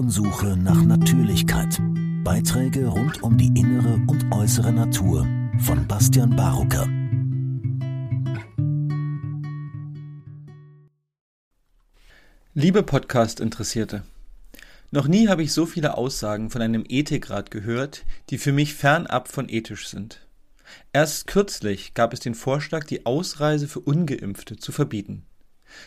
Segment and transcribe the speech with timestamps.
[0.00, 1.78] Spurensuche nach Natürlichkeit.
[2.24, 5.28] Beiträge rund um die innere und äußere Natur
[5.58, 6.88] von Bastian Barucker.
[12.54, 14.04] Liebe Podcast-Interessierte,
[14.90, 19.28] noch nie habe ich so viele Aussagen von einem Ethikrat gehört, die für mich fernab
[19.28, 20.26] von ethisch sind.
[20.94, 25.26] Erst kürzlich gab es den Vorschlag, die Ausreise für ungeimpfte zu verbieten.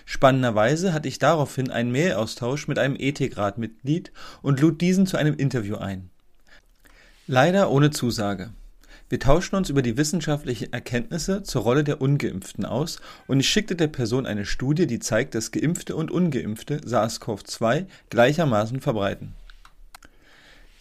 [0.05, 4.11] Spannenderweise hatte ich daraufhin einen Mailaustausch mit einem Ethikratmitglied
[4.41, 6.09] und lud diesen zu einem Interview ein.
[7.27, 8.51] Leider ohne Zusage.
[9.09, 13.75] Wir tauschten uns über die wissenschaftlichen Erkenntnisse zur Rolle der Ungeimpften aus und ich schickte
[13.75, 19.35] der Person eine Studie, die zeigt, dass Geimpfte und Ungeimpfte SARS-CoV-2 gleichermaßen verbreiten.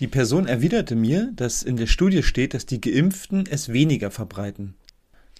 [0.00, 4.74] Die Person erwiderte mir, dass in der Studie steht, dass die Geimpften es weniger verbreiten.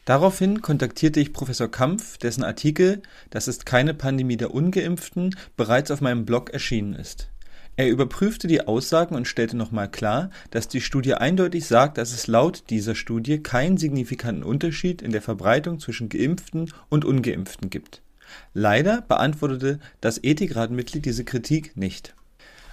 [0.05, 6.01] Daraufhin kontaktierte ich Professor Kampf, dessen Artikel Das ist keine Pandemie der Ungeimpften bereits auf
[6.01, 7.29] meinem Blog erschienen ist.
[7.77, 12.27] Er überprüfte die Aussagen und stellte nochmal klar, dass die Studie eindeutig sagt, dass es
[12.27, 18.03] laut dieser Studie keinen signifikanten Unterschied in der Verbreitung zwischen Geimpften und Ungeimpften gibt.
[18.55, 22.15] Leider beantwortete das Ethikratmitglied diese Kritik nicht.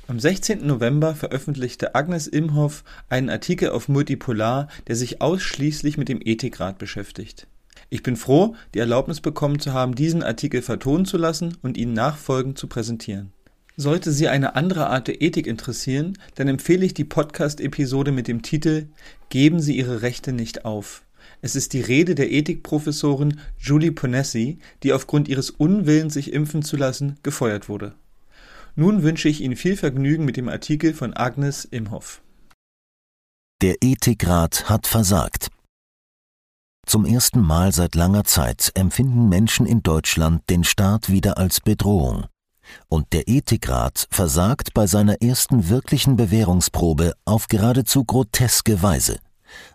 [0.09, 0.65] Am 16.
[0.65, 7.45] November veröffentlichte Agnes Imhoff einen Artikel auf Multipolar, der sich ausschließlich mit dem Ethikrat beschäftigt.
[7.91, 11.93] Ich bin froh, die Erlaubnis bekommen zu haben, diesen Artikel vertonen zu lassen und ihn
[11.93, 13.33] nachfolgend zu präsentieren.
[13.77, 18.41] Sollte Sie eine andere Art der Ethik interessieren, dann empfehle ich die Podcast-Episode mit dem
[18.41, 18.87] Titel
[19.29, 21.03] Geben Sie Ihre Rechte nicht auf.
[21.43, 26.77] Es ist die Rede der Ethikprofessorin Julie Ponessi, die aufgrund ihres Unwillens, sich impfen zu
[26.77, 27.93] lassen, gefeuert wurde.
[28.75, 32.21] Nun wünsche ich Ihnen viel Vergnügen mit dem Artikel von Agnes Imhoff.
[33.61, 35.49] Der Ethikrat hat versagt.
[36.85, 42.25] Zum ersten Mal seit langer Zeit empfinden Menschen in Deutschland den Staat wieder als Bedrohung.
[42.87, 49.19] Und der Ethikrat versagt bei seiner ersten wirklichen Bewährungsprobe auf geradezu groteske Weise.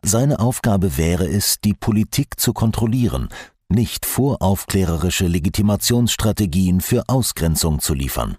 [0.03, 3.29] Seine Aufgabe wäre es, die Politik zu kontrollieren,
[3.69, 8.37] nicht voraufklärerische Legitimationsstrategien für Ausgrenzung zu liefern.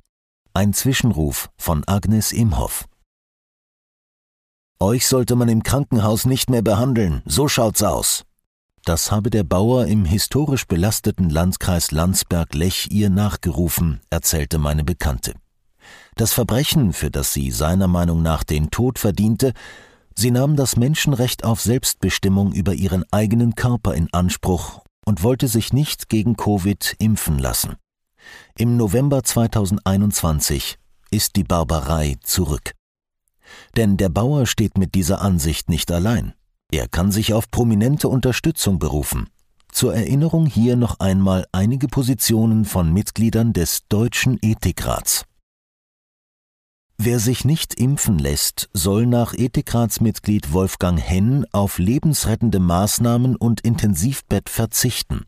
[0.57, 2.85] Ein Zwischenruf von Agnes Imhoff.
[4.79, 8.23] Euch sollte man im Krankenhaus nicht mehr behandeln, so schaut's aus.
[8.85, 15.33] Das habe der Bauer im historisch belasteten Landkreis Landsberg-Lech ihr nachgerufen, erzählte meine Bekannte.
[16.15, 19.51] Das Verbrechen, für das sie seiner Meinung nach den Tod verdiente,
[20.15, 25.73] sie nahm das Menschenrecht auf Selbstbestimmung über ihren eigenen Körper in Anspruch und wollte sich
[25.73, 27.75] nicht gegen Covid impfen lassen.
[28.57, 30.77] Im November 2021
[31.11, 32.73] ist die Barbarei zurück.
[33.75, 36.33] Denn der Bauer steht mit dieser Ansicht nicht allein.
[36.71, 39.29] Er kann sich auf prominente Unterstützung berufen.
[39.71, 45.25] Zur Erinnerung hier noch einmal einige Positionen von Mitgliedern des Deutschen Ethikrats.
[46.97, 54.47] Wer sich nicht impfen lässt, soll nach Ethikratsmitglied Wolfgang Henn auf lebensrettende Maßnahmen und Intensivbett
[54.47, 55.25] verzichten.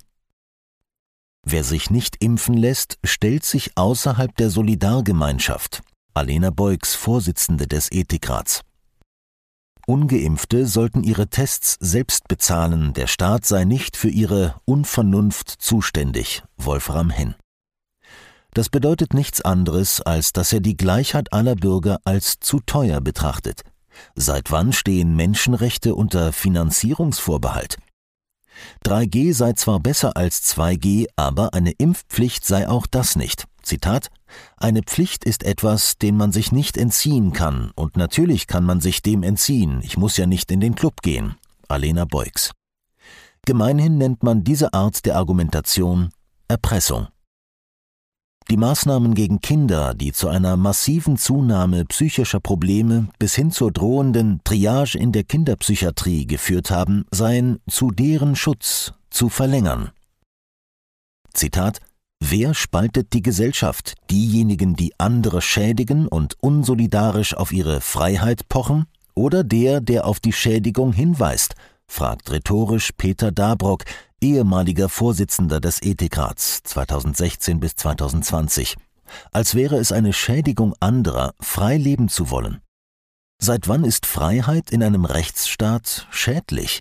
[1.49, 5.81] Wer sich nicht impfen lässt, stellt sich außerhalb der Solidargemeinschaft.
[6.13, 8.63] Alena Beugs, Vorsitzende des Ethikrats.
[9.85, 17.09] Ungeimpfte sollten ihre Tests selbst bezahlen, der Staat sei nicht für ihre Unvernunft zuständig, Wolfram
[17.09, 17.35] Henn.
[18.53, 23.61] Das bedeutet nichts anderes, als dass er die Gleichheit aller Bürger als zu teuer betrachtet.
[24.15, 27.77] Seit wann stehen Menschenrechte unter Finanzierungsvorbehalt?
[28.85, 33.45] 3G sei zwar besser als 2G, aber eine Impfpflicht sei auch das nicht.
[33.61, 34.09] Zitat
[34.55, 39.01] Eine Pflicht ist etwas, dem man sich nicht entziehen kann, und natürlich kann man sich
[39.01, 41.35] dem entziehen, ich muss ja nicht in den Club gehen.
[41.67, 42.51] Alena Beugs.
[43.45, 46.09] Gemeinhin nennt man diese Art der Argumentation
[46.47, 47.07] Erpressung.
[48.49, 54.39] Die Maßnahmen gegen Kinder, die zu einer massiven Zunahme psychischer Probleme bis hin zur drohenden
[54.45, 59.91] Triage in der Kinderpsychiatrie geführt haben, seien zu deren Schutz zu verlängern.
[61.33, 61.81] Zitat
[62.21, 63.95] Wer spaltet die Gesellschaft?
[64.09, 68.85] Diejenigen, die andere schädigen und unsolidarisch auf ihre Freiheit pochen?
[69.13, 71.55] Oder der, der auf die Schädigung hinweist?
[71.85, 73.83] fragt rhetorisch Peter Dabrock,
[74.21, 78.75] ehemaliger Vorsitzender des Ethikrats 2016 bis 2020,
[79.31, 82.61] als wäre es eine Schädigung anderer, frei leben zu wollen.
[83.39, 86.79] Seit wann ist Freiheit in einem Rechtsstaat schädlich?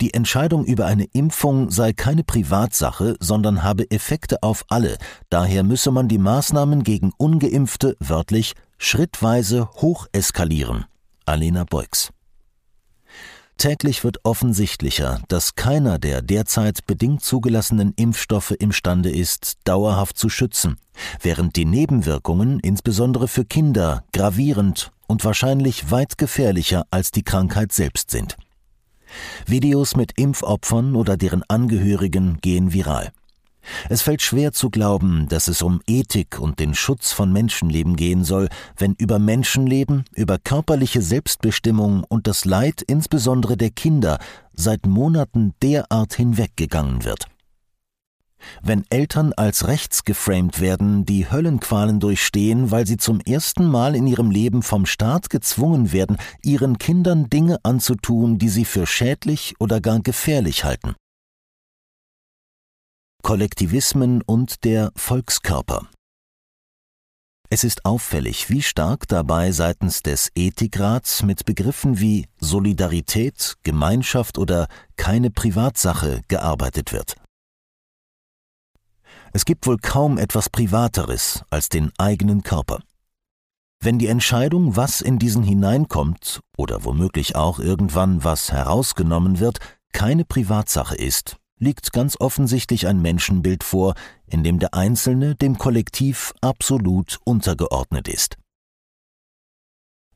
[0.00, 4.98] Die Entscheidung über eine Impfung sei keine Privatsache, sondern habe Effekte auf alle,
[5.30, 10.84] daher müsse man die Maßnahmen gegen ungeimpfte wörtlich schrittweise hocheskalieren.
[11.24, 12.10] Alena Beugs
[13.58, 20.76] Täglich wird offensichtlicher, dass keiner der derzeit bedingt zugelassenen Impfstoffe imstande ist, dauerhaft zu schützen,
[21.22, 28.10] während die Nebenwirkungen insbesondere für Kinder gravierend und wahrscheinlich weit gefährlicher als die Krankheit selbst
[28.10, 28.36] sind.
[29.46, 33.10] Videos mit Impfopfern oder deren Angehörigen gehen viral.
[33.88, 38.24] Es fällt schwer zu glauben, dass es um Ethik und den Schutz von Menschenleben gehen
[38.24, 44.18] soll, wenn über Menschenleben, über körperliche Selbstbestimmung und das Leid insbesondere der Kinder
[44.52, 47.26] seit Monaten derart hinweggegangen wird.
[48.62, 54.06] Wenn Eltern als rechts geframed werden, die Höllenqualen durchstehen, weil sie zum ersten Mal in
[54.06, 59.80] ihrem Leben vom Staat gezwungen werden, ihren Kindern Dinge anzutun, die sie für schädlich oder
[59.80, 60.94] gar gefährlich halten.
[63.26, 65.88] Kollektivismen und der Volkskörper.
[67.50, 74.68] Es ist auffällig, wie stark dabei seitens des Ethikrats mit Begriffen wie Solidarität, Gemeinschaft oder
[74.94, 77.16] keine Privatsache gearbeitet wird.
[79.32, 82.78] Es gibt wohl kaum etwas Privateres als den eigenen Körper.
[83.80, 89.58] Wenn die Entscheidung, was in diesen hineinkommt oder womöglich auch irgendwann was herausgenommen wird,
[89.92, 93.94] keine Privatsache ist, liegt ganz offensichtlich ein Menschenbild vor,
[94.26, 98.36] in dem der Einzelne dem Kollektiv absolut untergeordnet ist.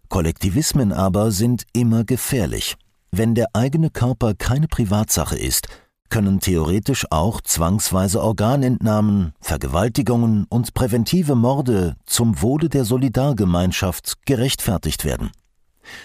[0.08, 2.76] Kollektivismen aber sind immer gefährlich.
[3.12, 5.69] Wenn der eigene Körper keine Privatsache ist,
[6.10, 15.31] können theoretisch auch zwangsweise Organentnahmen, Vergewaltigungen und präventive Morde zum Wohle der Solidargemeinschaft gerechtfertigt werden.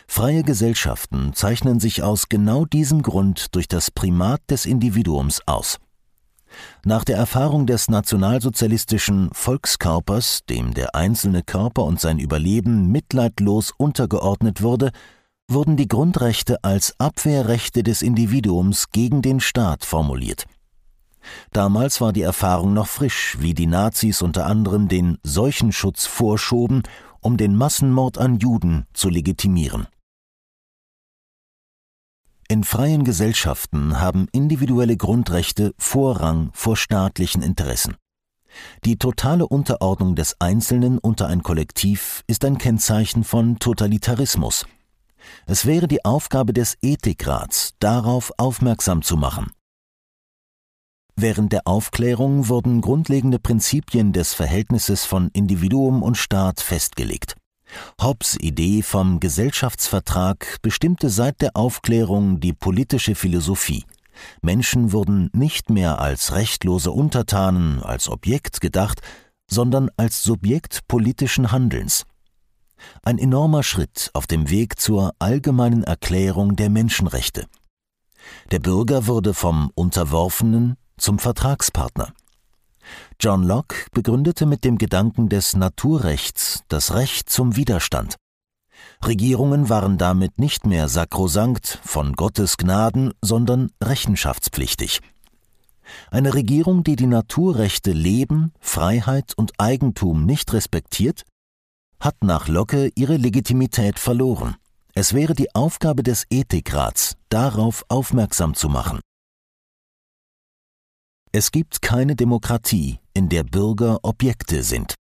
[0.08, 5.78] Freie Gesellschaften zeichnen sich aus genau diesem Grund durch das Primat des Individuums aus.
[6.86, 14.62] Nach der Erfahrung des nationalsozialistischen Volkskörpers, dem der einzelne Körper und sein Überleben mitleidlos untergeordnet
[14.62, 14.92] wurde,
[15.48, 20.46] wurden die Grundrechte als Abwehrrechte des Individuums gegen den Staat formuliert.
[21.52, 26.84] Damals war die Erfahrung noch frisch, wie die Nazis unter anderem den Seuchenschutz vorschoben
[27.26, 29.88] um den Massenmord an Juden zu legitimieren.
[32.48, 37.96] In freien Gesellschaften haben individuelle Grundrechte Vorrang vor staatlichen Interessen.
[38.86, 44.68] Die totale Unterordnung des Einzelnen unter ein Kollektiv ist ein Kennzeichen von Totalitarismus.
[45.48, 49.52] Es wäre die Aufgabe des Ethikrats, darauf aufmerksam zu machen.
[51.18, 57.36] Während der Aufklärung wurden grundlegende Prinzipien des Verhältnisses von Individuum und Staat festgelegt.
[58.02, 63.86] Hobbes Idee vom Gesellschaftsvertrag bestimmte seit der Aufklärung die politische Philosophie.
[64.42, 69.02] Menschen wurden nicht mehr als rechtlose Untertanen, als Objekt gedacht,
[69.50, 72.06] sondern als Subjekt politischen Handelns.
[73.04, 77.48] Ein enormer Schritt auf dem Weg zur allgemeinen Erklärung der Menschenrechte.
[78.52, 82.14] Der Bürger wurde vom Unterworfenen zum Vertragspartner.
[83.20, 88.16] John Locke begründete mit dem Gedanken des Naturrechts das Recht zum Widerstand.
[89.04, 95.02] Regierungen waren damit nicht mehr sakrosankt von Gottes Gnaden, sondern rechenschaftspflichtig.
[96.10, 101.24] Eine Regierung, die die Naturrechte Leben, Freiheit und Eigentum nicht respektiert,
[102.00, 104.56] hat nach Locke ihre Legitimität verloren.
[104.94, 109.00] Es wäre die Aufgabe des Ethikrats, darauf aufmerksam zu machen.
[111.38, 114.96] Es gibt keine Demokratie, in der Bürger Objekte sind.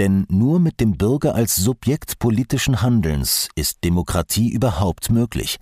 [0.00, 5.58] Denn nur mit dem Bürger als Subjekt politischen Handelns ist Demokratie überhaupt möglich.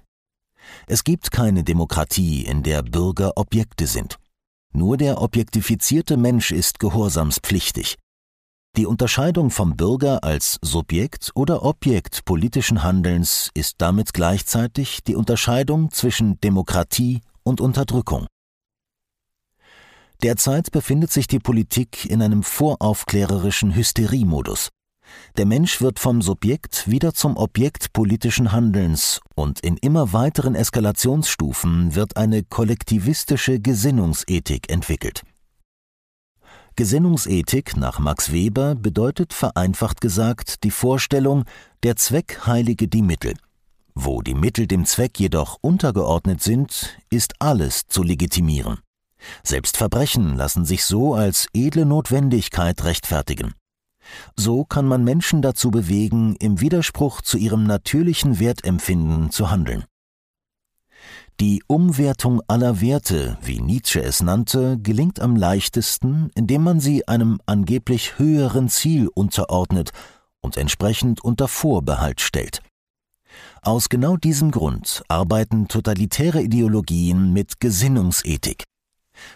[0.86, 4.16] Es gibt keine Demokratie, in der Bürger Objekte sind.
[4.72, 7.96] Nur der objektifizierte Mensch ist gehorsamspflichtig.
[8.78, 15.90] Die Unterscheidung vom Bürger als Subjekt oder Objekt politischen Handelns ist damit gleichzeitig die Unterscheidung
[15.90, 18.26] zwischen Demokratie und Unterdrückung.
[20.22, 24.70] Derzeit befindet sich die Politik in einem voraufklärerischen Hysteriemodus.
[25.36, 31.94] Der Mensch wird vom Subjekt wieder zum Objekt politischen Handelns und in immer weiteren Eskalationsstufen
[31.94, 35.22] wird eine kollektivistische Gesinnungsethik entwickelt.
[36.74, 41.44] Gesinnungsethik nach Max Weber bedeutet vereinfacht gesagt die Vorstellung,
[41.82, 43.34] der Zweck heilige die Mittel.
[43.94, 48.78] Wo die Mittel dem Zweck jedoch untergeordnet sind, ist alles zu legitimieren.
[49.42, 53.54] Selbst Verbrechen lassen sich so als edle Notwendigkeit rechtfertigen.
[54.36, 59.84] So kann man Menschen dazu bewegen, im Widerspruch zu ihrem natürlichen Wertempfinden zu handeln.
[61.38, 67.40] Die Umwertung aller Werte, wie Nietzsche es nannte, gelingt am leichtesten, indem man sie einem
[67.44, 69.90] angeblich höheren Ziel unterordnet
[70.40, 72.62] und entsprechend unter Vorbehalt stellt.
[73.60, 78.64] Aus genau diesem Grund arbeiten totalitäre Ideologien mit Gesinnungsethik.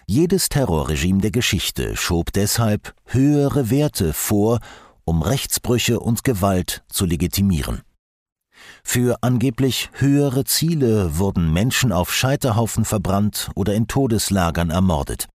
[0.07, 4.61] Jedes Terrorregime der Geschichte schob deshalb höhere Werte vor,
[5.05, 7.83] um Rechtsbrüche und Gewalt zu legitimieren.
[8.83, 15.29] Für angeblich höhere Ziele wurden Menschen auf Scheiterhaufen verbrannt oder in Todeslagern ermordet.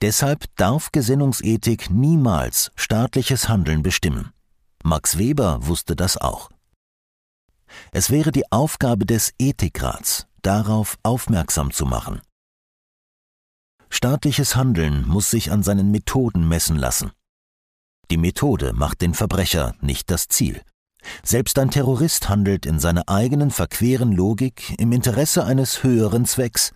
[0.00, 4.32] Deshalb darf Gesinnungsethik niemals staatliches Handeln bestimmen.
[4.84, 6.50] Max Weber wusste das auch.
[7.92, 12.20] Es wäre die Aufgabe des Ethikrats, darauf aufmerksam zu machen.
[13.94, 17.12] Staatliches Handeln muss sich an seinen Methoden messen lassen.
[18.10, 20.62] Die Methode macht den Verbrecher, nicht das Ziel.
[21.22, 26.72] Selbst ein Terrorist handelt in seiner eigenen verqueren Logik im Interesse eines höheren Zwecks.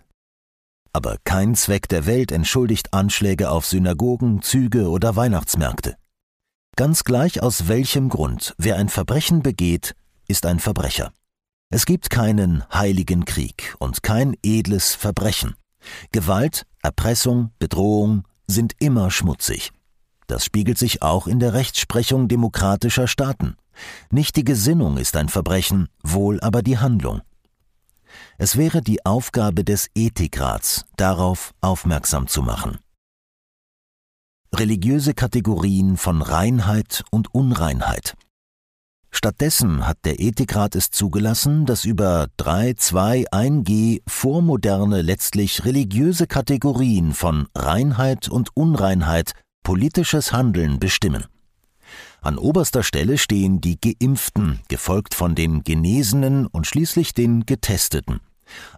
[0.93, 5.95] Aber kein Zweck der Welt entschuldigt Anschläge auf Synagogen, Züge oder Weihnachtsmärkte.
[6.75, 9.95] Ganz gleich aus welchem Grund, wer ein Verbrechen begeht,
[10.27, 11.11] ist ein Verbrecher.
[11.71, 15.55] Es gibt keinen heiligen Krieg und kein edles Verbrechen.
[16.11, 19.73] Gewalt, Erpressung, Bedrohung sind immer schmutzig.
[20.25, 23.57] Das spiegelt sich auch in der Rechtsprechung demokratischer Staaten.
[24.09, 27.23] Nicht die Gesinnung ist ein Verbrechen, wohl aber die Handlung.
[28.37, 32.77] Es wäre die Aufgabe des Ethikrats, darauf aufmerksam zu machen.
[34.55, 38.15] Religiöse Kategorien von Reinheit und Unreinheit.
[39.11, 47.13] Stattdessen hat der Ethikrat es zugelassen, dass über 3, 2, 1G vormoderne, letztlich religiöse Kategorien
[47.13, 49.31] von Reinheit und Unreinheit
[49.63, 51.25] politisches Handeln bestimmen.
[52.21, 58.19] An oberster Stelle stehen die Geimpften, gefolgt von den Genesenen und schließlich den Getesteten.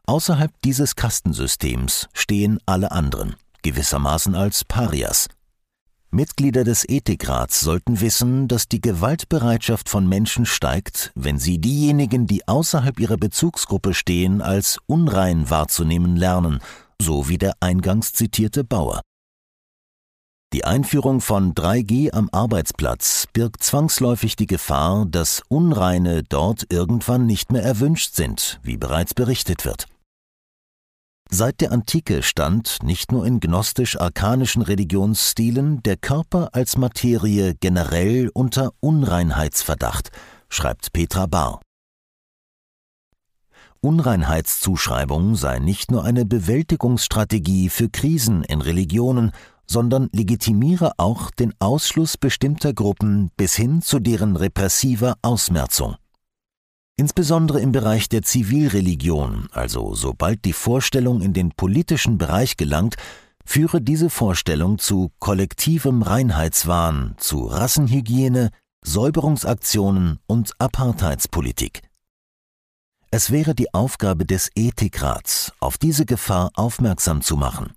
[0.06, 5.28] Außerhalb dieses Kastensystems stehen alle anderen, gewissermaßen als Parias.
[6.12, 12.48] Mitglieder des Ethikrats sollten wissen, dass die Gewaltbereitschaft von Menschen steigt, wenn sie diejenigen, die
[12.48, 16.62] außerhalb ihrer Bezugsgruppe stehen, als unrein wahrzunehmen lernen,
[17.00, 19.02] so wie der eingangs zitierte Bauer.
[20.52, 27.52] Die Einführung von 3G am Arbeitsplatz birgt zwangsläufig die Gefahr, dass Unreine dort irgendwann nicht
[27.52, 29.86] mehr erwünscht sind, wie bereits berichtet wird.
[31.32, 38.72] Seit der Antike stand, nicht nur in gnostisch-arkanischen Religionsstilen, der Körper als Materie generell unter
[38.80, 40.10] Unreinheitsverdacht,
[40.50, 41.62] schreibt Petra Bahr.
[43.82, 49.32] Unreinheitszuschreibung sei nicht nur eine Bewältigungsstrategie für Krisen in Religionen,
[49.68, 55.96] sondern legitimiere auch den Ausschluss bestimmter Gruppen bis hin zu deren repressiver Ausmerzung.
[57.00, 62.96] Insbesondere im Bereich der Zivilreligion, also sobald die Vorstellung in den politischen Bereich gelangt,
[63.46, 68.50] führe diese Vorstellung zu kollektivem Reinheitswahn, zu Rassenhygiene,
[68.86, 71.84] Säuberungsaktionen und Apartheidspolitik.
[73.12, 77.72] Es wäre die Aufgabe des Ethikrats, auf diese Gefahr aufmerksam zu machen.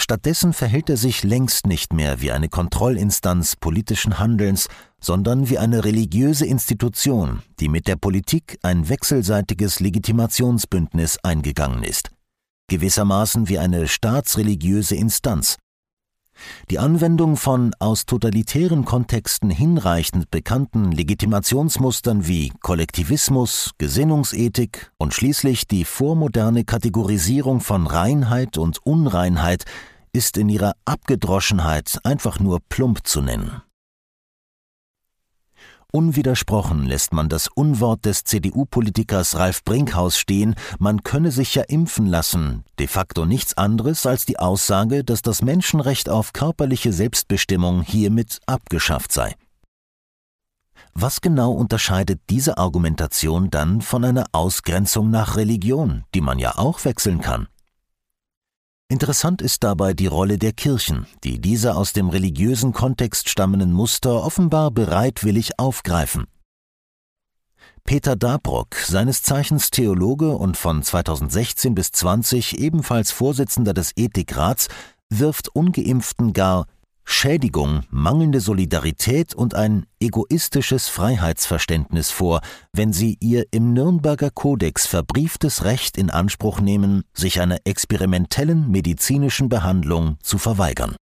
[0.00, 4.68] Stattdessen verhält er sich längst nicht mehr wie eine Kontrollinstanz politischen Handelns,
[5.00, 12.10] sondern wie eine religiöse Institution, die mit der Politik ein wechselseitiges Legitimationsbündnis eingegangen ist.
[12.68, 15.56] Gewissermaßen wie eine staatsreligiöse Instanz.
[16.70, 25.84] Die Anwendung von aus totalitären Kontexten hinreichend bekannten Legitimationsmustern wie Kollektivismus, Gesinnungsethik und schließlich die
[25.84, 29.64] vormoderne Kategorisierung von Reinheit und Unreinheit
[30.12, 33.62] ist in ihrer Abgedroschenheit einfach nur plump zu nennen.
[35.90, 42.04] Unwidersprochen lässt man das Unwort des CDU-Politikers Ralf Brinkhaus stehen, man könne sich ja impfen
[42.04, 48.38] lassen, de facto nichts anderes als die Aussage, dass das Menschenrecht auf körperliche Selbstbestimmung hiermit
[48.44, 49.34] abgeschafft sei.
[50.92, 56.84] Was genau unterscheidet diese Argumentation dann von einer Ausgrenzung nach Religion, die man ja auch
[56.84, 57.48] wechseln kann?
[58.90, 64.24] Interessant ist dabei die Rolle der Kirchen, die diese aus dem religiösen Kontext stammenden Muster
[64.24, 66.24] offenbar bereitwillig aufgreifen.
[67.84, 74.68] Peter Dabrock, seines Zeichens Theologe und von 2016 bis 20 ebenfalls Vorsitzender des Ethikrats,
[75.10, 76.66] wirft ungeimpften gar
[77.10, 82.42] Schädigung, mangelnde Solidarität und ein egoistisches Freiheitsverständnis vor,
[82.74, 89.48] wenn sie ihr im Nürnberger Kodex verbrieftes Recht in Anspruch nehmen, sich einer experimentellen medizinischen
[89.48, 90.96] Behandlung zu verweigern.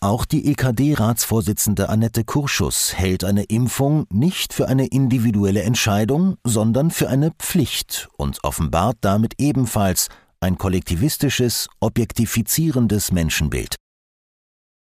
[0.00, 7.08] Auch die EKD-Ratsvorsitzende Annette Kurschus hält eine Impfung nicht für eine individuelle Entscheidung, sondern für
[7.08, 10.08] eine Pflicht und offenbart damit ebenfalls
[10.40, 13.76] ein kollektivistisches, objektifizierendes Menschenbild.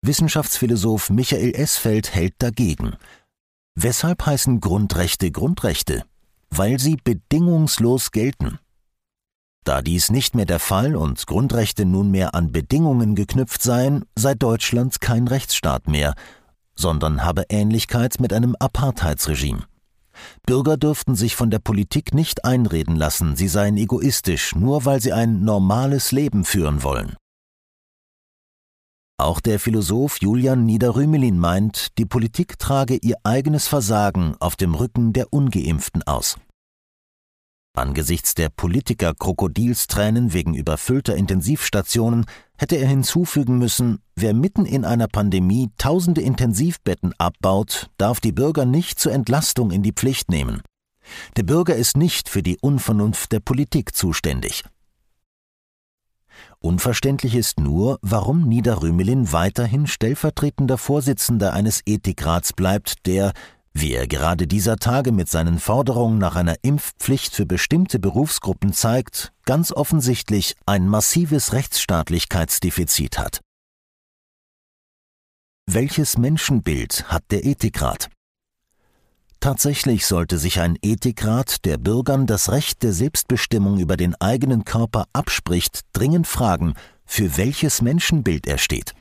[0.07, 2.97] Wissenschaftsphilosoph Michael Esfeld hält dagegen.
[3.75, 6.05] Weshalb heißen Grundrechte Grundrechte?
[6.51, 8.59] Weil sie bedingungslos gelten.
[9.65, 15.01] Da dies nicht mehr der Fall und Grundrechte nunmehr an Bedingungen geknüpft seien, sei Deutschland
[15.01, 16.15] kein Rechtsstaat mehr,
[16.77, 19.65] sondern habe Ähnlichkeit mit einem Apartheidsregime.
[20.45, 25.15] Bürger dürften sich von der Politik nicht einreden lassen, sie seien egoistisch, nur weil sie
[25.15, 27.17] ein normales Leben führen wollen.
[29.16, 35.12] Auch der Philosoph Julian Niederrümelin meint, die Politik trage ihr eigenes Versagen auf dem Rücken
[35.12, 36.37] der Ungeimpften aus.
[37.76, 45.71] Angesichts der Politiker-Krokodilstränen wegen überfüllter Intensivstationen hätte er hinzufügen müssen, wer mitten in einer Pandemie
[45.78, 50.62] tausende Intensivbetten abbaut, darf die Bürger nicht zur Entlastung in die Pflicht nehmen.
[51.37, 54.64] Der Bürger ist nicht für die Unvernunft der Politik zuständig.
[56.64, 63.35] Unverständlich ist nur, warum Niederrümelin weiterhin stellvertretender Vorsitzender eines Ethikrats bleibt, der,
[63.75, 69.35] wie er gerade dieser Tage mit seinen Forderungen nach einer Impfpflicht für bestimmte Berufsgruppen zeigt,
[69.44, 73.40] ganz offensichtlich ein massives Rechtsstaatlichkeitsdefizit hat.
[75.71, 78.09] Welches Menschenbild hat der Ethikrat?
[79.45, 85.05] Tatsächlich sollte sich ein Ethikrat, der Bürgern das Recht der Selbstbestimmung über den eigenen Körper
[85.13, 86.73] abspricht, dringend fragen,
[87.05, 88.95] für welches Menschenbild er steht.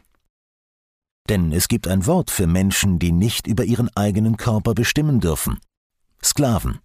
[1.30, 5.62] Denn es gibt ein Wort für Menschen, die nicht über ihren eigenen Körper bestimmen dürfen.
[6.22, 6.80] Sklaven.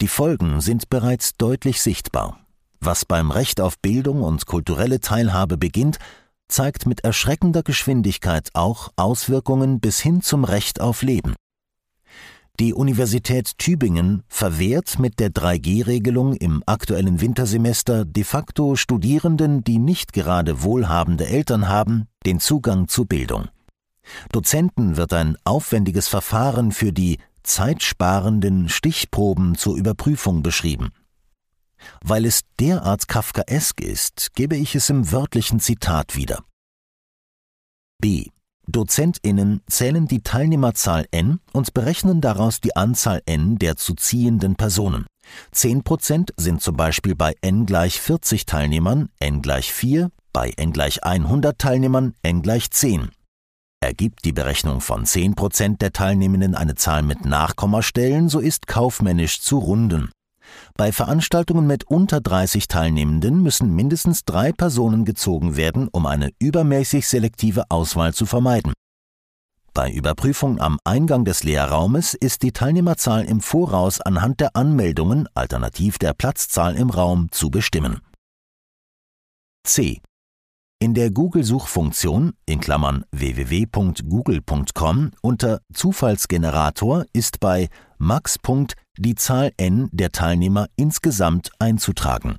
[0.00, 2.44] Die Folgen sind bereits deutlich sichtbar.
[2.80, 5.98] Was beim Recht auf Bildung und kulturelle Teilhabe beginnt,
[6.48, 11.36] zeigt mit erschreckender Geschwindigkeit auch Auswirkungen bis hin zum Recht auf Leben.
[12.60, 20.12] Die Universität Tübingen verwehrt mit der 3G-Regelung im aktuellen Wintersemester de facto Studierenden, die nicht
[20.12, 23.48] gerade wohlhabende Eltern haben, den Zugang zu Bildung.
[24.32, 30.90] Dozenten wird ein aufwendiges Verfahren für die zeitsparenden Stichproben zur Überprüfung beschrieben.
[32.04, 36.44] Weil es derart kafkaesk ist, gebe ich es im wörtlichen Zitat wieder.
[37.98, 38.26] B.
[38.66, 45.06] DozentInnen zählen die Teilnehmerzahl n und berechnen daraus die Anzahl n der zu ziehenden Personen.
[45.54, 51.04] 10% sind zum Beispiel bei n gleich 40 Teilnehmern n gleich 4, bei n gleich
[51.04, 53.10] 100 Teilnehmern n gleich 10.
[53.80, 59.58] Ergibt die Berechnung von 10% der Teilnehmenden eine Zahl mit Nachkommastellen, so ist kaufmännisch zu
[59.58, 60.10] runden.
[60.76, 67.06] Bei Veranstaltungen mit unter 30 Teilnehmenden müssen mindestens drei Personen gezogen werden, um eine übermäßig
[67.06, 68.72] selektive Auswahl zu vermeiden.
[69.74, 75.98] Bei Überprüfung am Eingang des Lehrraumes ist die Teilnehmerzahl im Voraus anhand der Anmeldungen alternativ
[75.98, 78.00] der Platzzahl im Raum zu bestimmen.
[79.64, 80.02] C.
[80.78, 88.38] In der Google-Suchfunktion in Klammern www.google.com unter Zufallsgenerator ist bei max.
[88.98, 92.38] Die Zahl n der Teilnehmer insgesamt einzutragen.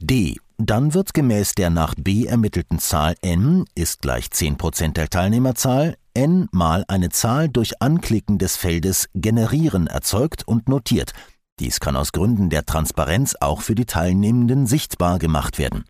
[0.00, 0.36] D.
[0.60, 6.48] Dann wird gemäß der nach B ermittelten Zahl n ist gleich 10% der Teilnehmerzahl n
[6.50, 11.12] mal eine Zahl durch Anklicken des Feldes Generieren erzeugt und notiert.
[11.60, 15.84] Dies kann aus Gründen der Transparenz auch für die Teilnehmenden sichtbar gemacht werden.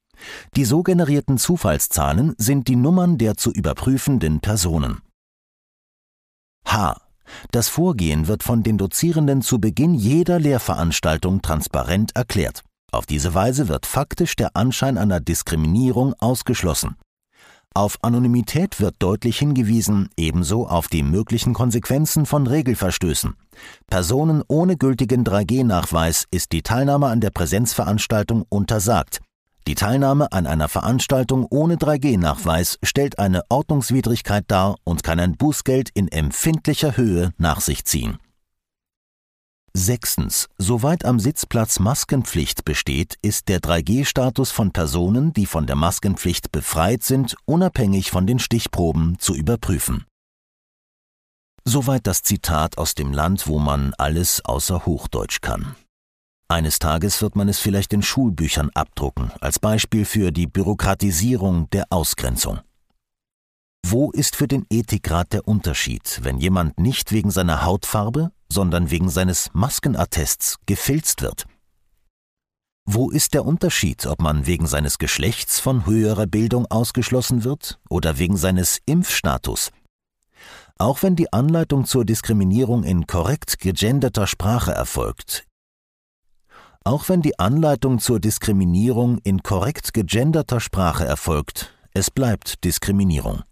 [0.57, 5.01] Die so generierten Zufallszahlen sind die Nummern der zu überprüfenden Personen.
[6.67, 7.01] H.
[7.51, 12.63] Das Vorgehen wird von den Dozierenden zu Beginn jeder Lehrveranstaltung transparent erklärt.
[12.91, 16.97] Auf diese Weise wird faktisch der Anschein einer Diskriminierung ausgeschlossen.
[17.75, 23.35] Auf Anonymität wird deutlich hingewiesen, ebenso auf die möglichen Konsequenzen von Regelverstößen.
[23.89, 29.21] Personen ohne gültigen 3G-Nachweis ist die Teilnahme an der Präsenzveranstaltung untersagt.
[29.69, 35.91] Die Teilnahme an einer Veranstaltung ohne 3G-Nachweis stellt eine Ordnungswidrigkeit dar und kann ein Bußgeld
[35.93, 38.17] in empfindlicher Höhe nach sich ziehen.
[39.75, 40.49] Sechstens.
[40.57, 47.03] Soweit am Sitzplatz Maskenpflicht besteht, ist der 3G-Status von Personen, die von der Maskenpflicht befreit
[47.03, 50.07] sind, unabhängig von den Stichproben zu überprüfen.
[51.65, 55.77] Soweit das Zitat aus dem Land, wo man alles außer Hochdeutsch kann.
[56.51, 61.85] Eines Tages wird man es vielleicht in Schulbüchern abdrucken, als Beispiel für die Bürokratisierung der
[61.91, 62.61] Ausgrenzung.
[63.87, 69.11] Wo ist für den Ethikrat der Unterschied, wenn jemand nicht wegen seiner Hautfarbe, sondern wegen
[69.11, 71.45] seines Maskenattests gefilzt wird?
[72.87, 78.19] Wo ist der Unterschied, ob man wegen seines Geschlechts von höherer Bildung ausgeschlossen wird oder
[78.19, 79.71] wegen seines Impfstatus?
[80.79, 85.48] Auch wenn die Anleitung zur Diskriminierung in korrekt gegenderter Sprache erfolgt,
[86.85, 93.43] auch wenn die Anleitung zur Diskriminierung in korrekt gegenderter Sprache erfolgt, es bleibt Diskriminierung.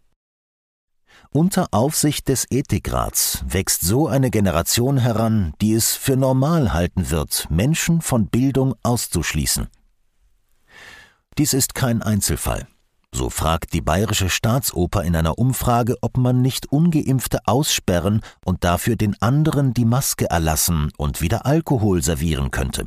[1.30, 7.48] Unter Aufsicht des Ethikrats wächst so eine Generation heran, die es für normal halten wird,
[7.50, 9.68] Menschen von Bildung auszuschließen.
[11.36, 12.66] Dies ist kein Einzelfall.
[13.12, 18.96] So fragt die Bayerische Staatsoper in einer Umfrage, ob man nicht ungeimpfte aussperren und dafür
[18.96, 22.86] den anderen die Maske erlassen und wieder Alkohol servieren könnte.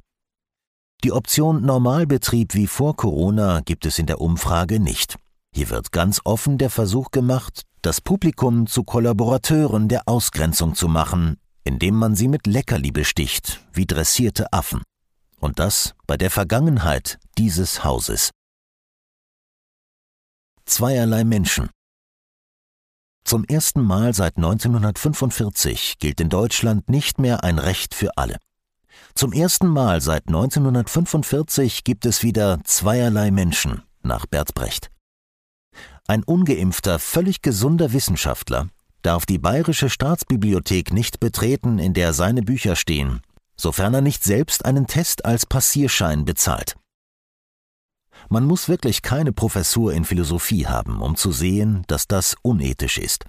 [1.06, 5.16] Die Option Normalbetrieb wie vor Corona gibt es in der Umfrage nicht.
[5.56, 11.38] Hier wird ganz offen der Versuch gemacht, das Publikum zu Kollaborateuren der Ausgrenzung zu machen,
[11.64, 14.82] indem man sie mit Leckerli besticht, wie dressierte Affen.
[15.40, 18.32] Und das bei der Vergangenheit dieses Hauses.
[20.66, 21.70] Zweierlei Menschen.
[23.24, 28.38] Zum ersten Mal seit 1945 gilt in Deutschland nicht mehr ein Recht für alle.
[29.20, 34.92] Zum ersten Mal seit 1945 gibt es wieder zweierlei Menschen nach Bert Brecht.
[36.08, 38.70] Ein ungeimpfter, völlig gesunder Wissenschaftler
[39.02, 43.20] darf die Bayerische Staatsbibliothek nicht betreten, in der seine Bücher stehen,
[43.58, 46.78] sofern er nicht selbst einen Test als Passierschein bezahlt.
[48.30, 53.26] Man muss wirklich keine Professur in Philosophie haben, um zu sehen, dass das unethisch ist.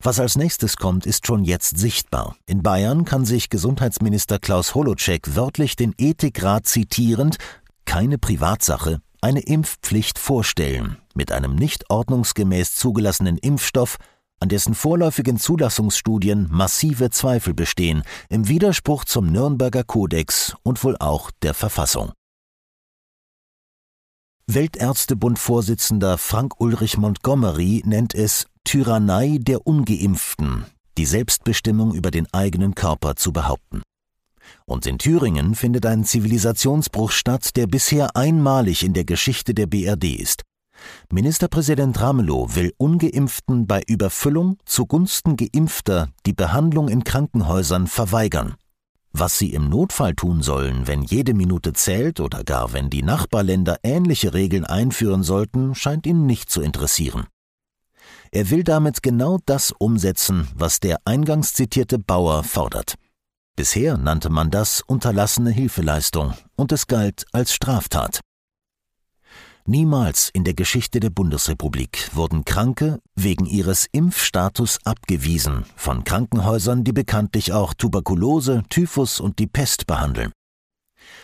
[0.00, 2.36] Was als nächstes kommt, ist schon jetzt sichtbar.
[2.46, 7.38] In Bayern kann sich Gesundheitsminister Klaus Holocek wörtlich den Ethikrat zitierend
[7.86, 13.96] keine Privatsache, eine Impfpflicht vorstellen, mit einem nicht ordnungsgemäß zugelassenen Impfstoff,
[14.38, 21.30] an dessen vorläufigen Zulassungsstudien massive Zweifel bestehen, im Widerspruch zum Nürnberger Kodex und wohl auch
[21.42, 22.12] der Verfassung.
[24.46, 30.64] Weltärztebund-Vorsitzender Frank Ulrich Montgomery nennt es Tyrannei der Ungeimpften,
[30.98, 33.80] die Selbstbestimmung über den eigenen Körper zu behaupten.
[34.64, 40.16] Und in Thüringen findet ein Zivilisationsbruch statt, der bisher einmalig in der Geschichte der BRD
[40.16, 40.42] ist.
[41.12, 48.56] Ministerpräsident Ramelow will ungeimpften bei Überfüllung zugunsten geimpfter die Behandlung in Krankenhäusern verweigern.
[49.12, 53.78] Was sie im Notfall tun sollen, wenn jede Minute zählt oder gar wenn die Nachbarländer
[53.84, 57.28] ähnliche Regeln einführen sollten, scheint ihn nicht zu interessieren.
[58.30, 62.94] Er will damit genau das umsetzen, was der eingangs zitierte Bauer fordert.
[63.56, 68.20] Bisher nannte man das unterlassene Hilfeleistung und es galt als Straftat.
[69.68, 76.92] Niemals in der Geschichte der Bundesrepublik wurden Kranke wegen ihres Impfstatus abgewiesen von Krankenhäusern, die
[76.92, 80.30] bekanntlich auch Tuberkulose, Typhus und die Pest behandeln.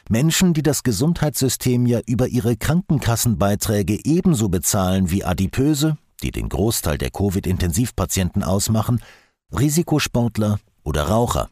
[0.09, 6.99] Menschen, die das Gesundheitssystem ja über ihre Krankenkassenbeiträge ebenso bezahlen wie Adipöse, die den Großteil
[6.99, 9.03] der Covid-Intensivpatienten ausmachen,
[9.53, 11.49] Risikosportler oder Raucher.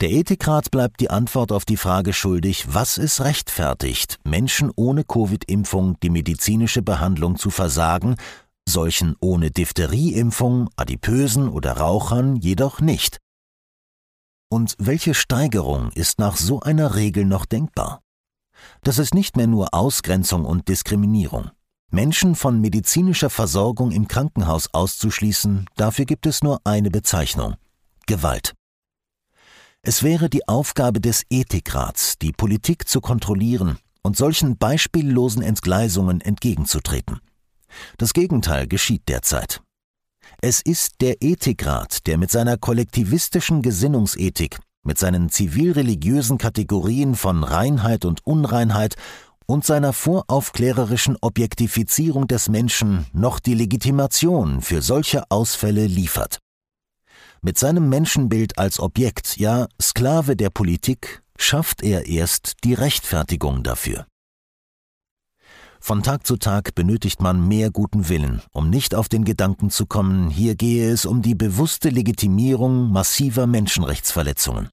[0.00, 5.98] Der Ethikrat bleibt die Antwort auf die Frage schuldig, was es rechtfertigt, Menschen ohne Covid-Impfung
[6.00, 8.16] die medizinische Behandlung zu versagen,
[8.68, 13.18] solchen ohne Diphtherieimpfung, Adipösen oder Rauchern jedoch nicht.
[14.48, 18.02] Und welche Steigerung ist nach so einer Regel noch denkbar?
[18.82, 21.50] Das ist nicht mehr nur Ausgrenzung und Diskriminierung.
[21.90, 27.56] Menschen von medizinischer Versorgung im Krankenhaus auszuschließen, dafür gibt es nur eine Bezeichnung
[28.06, 28.54] Gewalt.
[29.82, 37.20] Es wäre die Aufgabe des Ethikrats, die Politik zu kontrollieren und solchen beispiellosen Entgleisungen entgegenzutreten.
[37.98, 39.60] Das Gegenteil geschieht derzeit.
[40.40, 48.04] Es ist der Ethikrat, der mit seiner kollektivistischen Gesinnungsethik, mit seinen zivilreligiösen Kategorien von Reinheit
[48.04, 48.96] und Unreinheit
[49.46, 56.38] und seiner voraufklärerischen Objektifizierung des Menschen noch die Legitimation für solche Ausfälle liefert.
[57.42, 64.06] Mit seinem Menschenbild als Objekt, ja Sklave der Politik, schafft er erst die Rechtfertigung dafür.
[65.80, 69.86] Von Tag zu Tag benötigt man mehr guten Willen, um nicht auf den Gedanken zu
[69.86, 74.68] kommen, hier gehe es um die bewusste Legitimierung massiver Menschenrechtsverletzungen.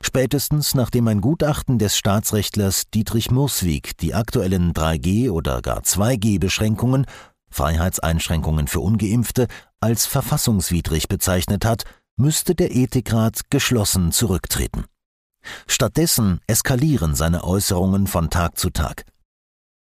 [0.00, 7.06] Spätestens nachdem ein Gutachten des Staatsrechtlers Dietrich Murswig die aktuellen 3G oder gar 2G-Beschränkungen
[7.52, 9.46] Freiheitseinschränkungen für ungeimpfte
[9.80, 11.84] als verfassungswidrig bezeichnet hat,
[12.16, 14.84] müsste der Ethikrat geschlossen zurücktreten.
[15.66, 19.04] Stattdessen eskalieren seine Äußerungen von Tag zu Tag.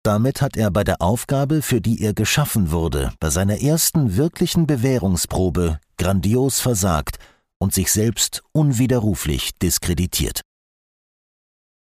[0.02, 4.66] Damit hat er bei der Aufgabe, für die er geschaffen wurde, bei seiner ersten wirklichen
[4.66, 7.18] Bewährungsprobe grandios versagt
[7.60, 10.40] und sich selbst unwiderruflich diskreditiert.